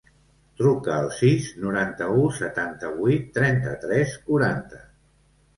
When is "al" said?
1.01-1.09